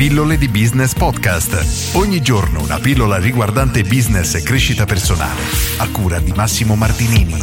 [0.00, 1.94] Pillole di Business Podcast.
[1.94, 5.42] Ogni giorno una pillola riguardante business e crescita personale.
[5.76, 7.36] A cura di Massimo Martinini.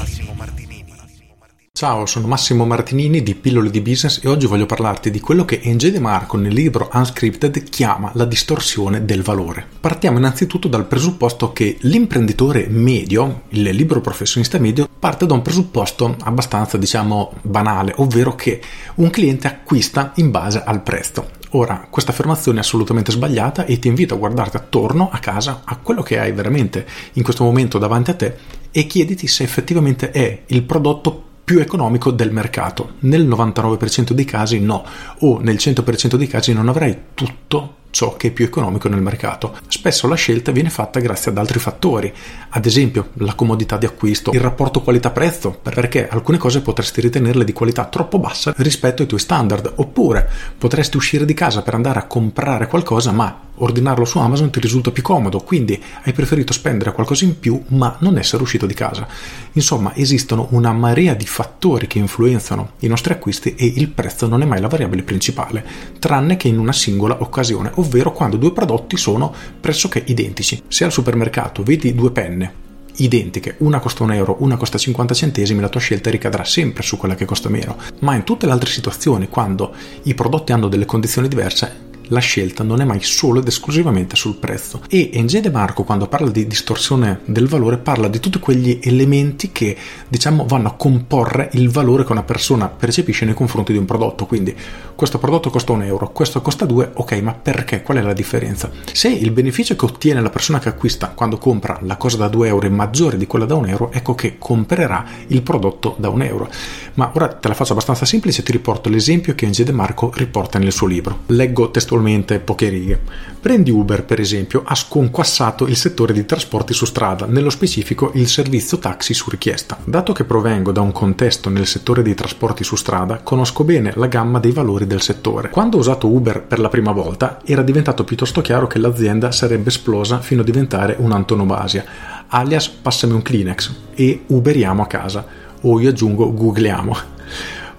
[1.72, 5.60] Ciao, sono Massimo Martinini di Pillole di Business e oggi voglio parlarti di quello che
[5.62, 9.64] Enge De Marco nel libro Unscripted chiama la distorsione del valore.
[9.80, 16.16] Partiamo innanzitutto dal presupposto che l'imprenditore medio, il libero professionista medio, parte da un presupposto
[16.22, 18.60] abbastanza, diciamo, banale, ovvero che
[18.96, 21.37] un cliente acquista in base al prezzo.
[21.52, 25.78] Ora, questa affermazione è assolutamente sbagliata e ti invito a guardarti attorno a casa a
[25.78, 28.38] quello che hai veramente in questo momento davanti a te
[28.72, 32.96] e chiediti se effettivamente è il prodotto più economico del mercato.
[33.00, 34.84] Nel 99% dei casi no,
[35.20, 39.58] o nel 100% dei casi non avrai tutto ciò che è più economico nel mercato.
[39.68, 42.14] Spesso la scelta viene fatta grazie ad altri fattori,
[42.50, 47.54] ad esempio la comodità di acquisto, il rapporto qualità-prezzo, perché alcune cose potresti ritenerle di
[47.54, 52.06] qualità troppo bassa rispetto ai tuoi standard, oppure potresti uscire di casa per andare a
[52.06, 57.26] comprare qualcosa, ma ordinarlo su Amazon ti risulta più comodo, quindi hai preferito spendere qualcosa
[57.26, 59.08] in più ma non essere uscito di casa.
[59.54, 64.42] Insomma, esistono una marea di fattori che influenzano i nostri acquisti e il prezzo non
[64.42, 65.66] è mai la variabile principale,
[66.00, 70.62] tranne che in una singola occasione, ovvero quando due prodotti sono pressoché identici.
[70.68, 72.66] Se al supermercato vedi due penne
[72.98, 76.98] identiche, una costa un euro, una costa 50 centesimi, la tua scelta ricadrà sempre su
[76.98, 77.78] quella che costa meno.
[78.00, 82.64] Ma in tutte le altre situazioni, quando i prodotti hanno delle condizioni diverse, la scelta
[82.64, 84.82] non è mai solo ed esclusivamente sul prezzo.
[84.88, 89.52] E Enge De Marco, quando parla di distorsione del valore, parla di tutti quegli elementi
[89.52, 89.76] che
[90.08, 94.26] diciamo vanno a comporre il valore che una persona percepisce nei confronti di un prodotto.
[94.26, 94.56] Quindi
[94.96, 97.82] questo prodotto costa un euro, questo costa due, ok, ma perché?
[97.82, 98.72] Qual è la differenza?
[98.92, 102.48] Se il beneficio che ottiene la persona che acquista quando compra la cosa da 2
[102.48, 106.22] euro è maggiore di quella da un euro, ecco che comprerà il prodotto da un
[106.22, 106.50] euro.
[106.96, 110.58] Ma ora te la faccio abbastanza semplice, ti riporto l'esempio che Enge De Marco riporta
[110.58, 111.20] nel suo libro.
[111.28, 113.00] Leggo testualmente testualmente poche righe.
[113.40, 118.28] Prendi Uber, per esempio, ha sconquassato il settore di trasporti su strada, nello specifico il
[118.28, 119.78] servizio taxi su richiesta.
[119.84, 124.08] Dato che provengo da un contesto nel settore dei trasporti su strada, conosco bene la
[124.08, 125.50] gamma dei valori del settore.
[125.50, 129.70] Quando ho usato Uber per la prima volta, era diventato piuttosto chiaro che l'azienda sarebbe
[129.70, 131.86] esplosa fino a diventare un'antonomasia,
[132.28, 135.26] alias passami un Kleenex e uberiamo a casa,
[135.62, 136.98] o io aggiungo googleiamo.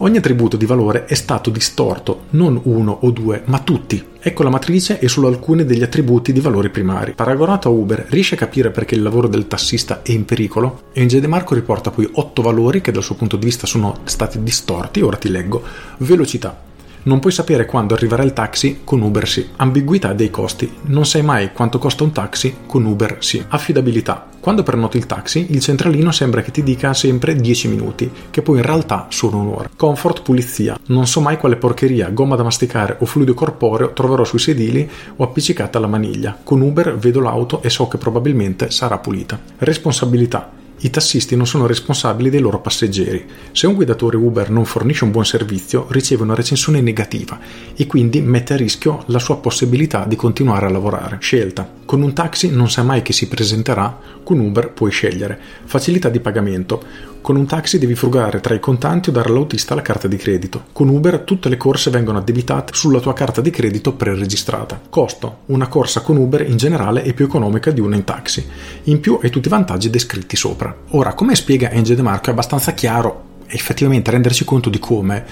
[0.01, 4.01] Ogni attributo di valore è stato distorto, non uno o due, ma tutti.
[4.21, 7.15] Ecco la matrice e solo alcuni degli attributi di valori primari.
[7.15, 10.83] Paragonato a Uber, riesce a capire perché il lavoro del tassista è in pericolo?
[10.93, 14.41] E in Marco riporta poi otto valori che dal suo punto di vista sono stati
[14.41, 15.63] distorti, ora ti leggo.
[15.97, 16.57] Velocità,
[17.05, 19.49] non puoi sapere quando arriverà il taxi, con Uber sì.
[19.57, 20.71] Ambiguità dei costi.
[20.83, 23.43] Non sai mai quanto costa un taxi, con Uber sì.
[23.49, 24.27] Affidabilità.
[24.41, 28.59] Quando prenoti il taxi, il centralino sembra che ti dica sempre 10 minuti, che poi
[28.59, 29.71] in realtà sono un'ora.
[29.77, 30.79] Comfort pulizia.
[30.87, 35.25] Non so mai quale porcheria, gomma da masticare o fluido corporeo troverò sui sedili o
[35.25, 36.39] appiccicata alla maniglia.
[36.43, 39.39] Con Uber vedo l'auto e so che probabilmente sarà pulita.
[39.59, 40.58] Responsabilità.
[40.81, 43.27] I tassisti non sono responsabili dei loro passeggeri.
[43.53, 47.39] Se un guidatore Uber non fornisce un buon servizio, riceve una recensione negativa
[47.75, 51.19] e quindi mette a rischio la sua possibilità di continuare a lavorare.
[51.21, 51.78] Scelta.
[51.88, 55.41] Con un taxi non sai mai chi si presenterà, con Uber puoi scegliere.
[55.65, 56.82] Facilità di pagamento.
[57.22, 60.65] Con un taxi devi frugare tra i contanti o dare all'autista la carta di credito.
[60.72, 64.78] Con Uber tutte le corse vengono addebitate sulla tua carta di credito preregistrata.
[64.91, 65.38] Costo.
[65.47, 68.47] Una corsa con Uber in generale è più economica di una in taxi.
[68.82, 70.76] In più hai tutti i vantaggi descritti sopra.
[70.88, 75.25] Ora, come spiega Angel De Marco, è abbastanza chiaro effettivamente renderci conto di come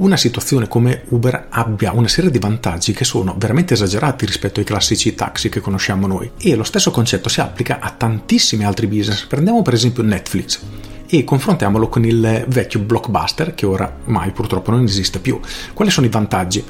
[0.00, 4.66] una situazione come Uber abbia una serie di vantaggi che sono veramente esagerati rispetto ai
[4.66, 6.30] classici taxi che conosciamo noi.
[6.38, 9.26] E lo stesso concetto si applica a tantissimi altri business.
[9.26, 10.60] Prendiamo per esempio Netflix
[11.06, 15.38] e confrontiamolo con il vecchio blockbuster che ora mai purtroppo non esiste più.
[15.74, 16.64] Quali sono i vantaggi?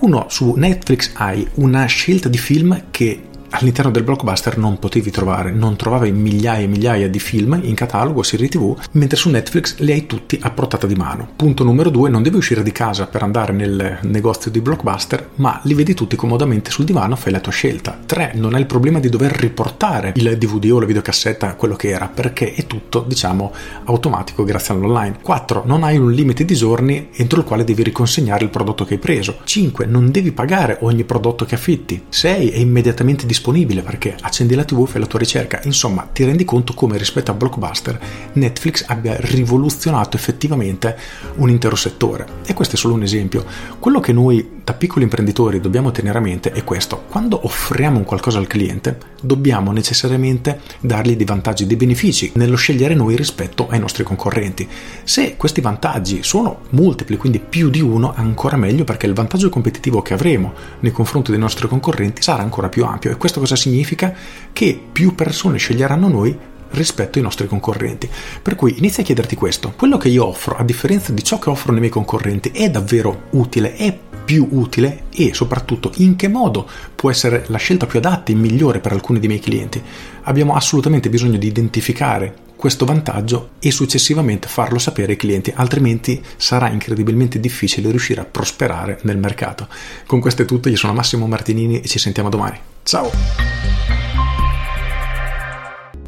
[0.00, 5.50] Uno, su Netflix hai una scelta di film che all'interno del blockbuster non potevi trovare,
[5.50, 9.92] non trovavi migliaia e migliaia di film in catalogo, serie tv, mentre su Netflix li
[9.92, 11.28] hai tutti a portata di mano.
[11.36, 15.60] Punto numero due, non devi uscire di casa per andare nel negozio di blockbuster, ma
[15.64, 17.98] li vedi tutti comodamente sul divano, fai la tua scelta.
[18.06, 21.88] Tre, non hai il problema di dover riportare il DVD o la videocassetta quello che
[21.88, 23.52] era, perché è tutto, diciamo,
[23.84, 25.18] automatico grazie all'online.
[25.22, 25.64] 4.
[25.66, 29.00] Non hai un limite di giorni entro il quale devi riconsegnare il prodotto che hai
[29.00, 29.38] preso.
[29.44, 29.86] 5.
[29.86, 32.04] Non devi pagare ogni prodotto che affitti.
[32.08, 32.50] 6.
[32.50, 36.44] È immediatamente disponibile disponibile perché accendi la tv, fai la tua ricerca, insomma ti rendi
[36.44, 37.98] conto come rispetto a Blockbuster
[38.34, 40.96] Netflix abbia rivoluzionato effettivamente
[41.36, 42.26] un intero settore.
[42.44, 43.44] E questo è solo un esempio.
[43.78, 48.04] Quello che noi da piccoli imprenditori dobbiamo tenere a mente è questo, quando offriamo un
[48.04, 53.80] qualcosa al cliente dobbiamo necessariamente dargli dei vantaggi, dei benefici nello scegliere noi rispetto ai
[53.80, 54.68] nostri concorrenti.
[55.02, 60.02] Se questi vantaggi sono multipli, quindi più di uno, ancora meglio perché il vantaggio competitivo
[60.02, 64.12] che avremo nei confronti dei nostri concorrenti sarà ancora più ampio e questo cosa significa?
[64.52, 66.36] Che più persone sceglieranno noi
[66.70, 68.08] rispetto ai nostri concorrenti.
[68.42, 71.50] Per cui inizia a chiederti questo, quello che io offro, a differenza di ciò che
[71.50, 76.68] offrono i miei concorrenti, è davvero utile, è più utile e soprattutto in che modo
[76.94, 79.82] può essere la scelta più adatta e migliore per alcuni dei miei clienti.
[80.22, 86.68] Abbiamo assolutamente bisogno di identificare questo vantaggio e successivamente farlo sapere ai clienti, altrimenti sarà
[86.68, 89.66] incredibilmente difficile riuscire a prosperare nel mercato.
[90.06, 92.69] Con questo è tutto, io sono Massimo Martinini e ci sentiamo domani.
[92.82, 93.10] Ciao!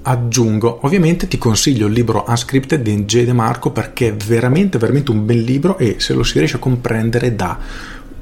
[0.04, 3.24] Aggiungo, ovviamente ti consiglio il libro Unscripted di J.
[3.24, 6.60] De Marco perché è veramente, veramente un bel libro e se lo si riesce a
[6.60, 7.56] comprendere dà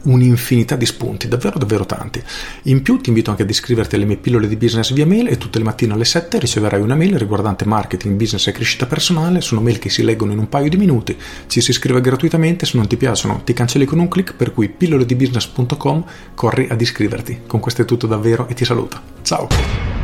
[0.02, 2.22] un'infinità di spunti, davvero davvero tanti.
[2.64, 5.38] In più ti invito anche ad iscriverti alle mie pillole di business via mail e
[5.38, 9.60] tutte le mattine alle 7 riceverai una mail riguardante marketing, business e crescita personale, sono
[9.60, 11.16] mail che si leggono in un paio di minuti,
[11.46, 14.68] ci si iscrive gratuitamente, se non ti piacciono ti cancelli con un clic, per cui
[14.68, 16.04] pilloledibusiness.com
[16.34, 17.40] corri ad iscriverti.
[17.46, 19.00] Con questo è tutto davvero e ti saluto.
[19.22, 19.99] Ciao!